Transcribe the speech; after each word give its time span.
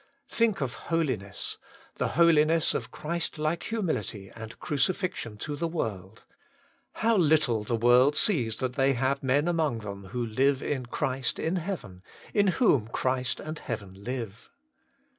Think 0.29 0.61
of 0.61 0.73
holiness— 0.89 1.59
the 1.99 2.07
holiness 2.17 2.73
of 2.73 2.89
Christ 2.89 3.37
like 3.37 3.61
humility 3.61 4.31
and 4.35 4.57
crucifixion 4.57 5.37
to 5.37 5.55
the 5.55 5.67
world— 5.67 6.23
how 7.03 7.15
little 7.15 7.63
the 7.63 7.75
world 7.75 8.15
sees 8.15 8.55
that 8.55 8.73
they 8.73 8.93
have 8.93 9.21
men 9.21 9.47
among 9.47 9.77
them 9.81 10.05
who 10.05 10.25
live 10.25 10.63
in 10.63 10.87
Christ 10.87 11.37
in 11.37 11.57
heaven, 11.57 12.01
in 12.33 12.47
whom 12.47 12.87
Christ 12.87 13.39
and 13.39 13.59
heaven 13.59 14.03
live. 14.03 14.49